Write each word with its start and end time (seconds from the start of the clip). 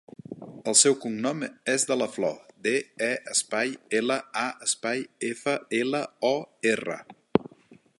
El 0.71 0.75
seu 0.79 0.95
cognom 1.03 1.43
és 1.73 1.85
De 1.91 1.97
La 1.99 2.07
Flor: 2.15 2.33
de, 2.69 2.73
e, 3.09 3.11
espai, 3.35 3.77
ela, 4.03 4.19
a, 4.45 4.49
espai, 4.69 5.05
efa, 5.33 5.59
ela, 5.83 6.05
o, 6.33 6.35
erra. 6.77 7.03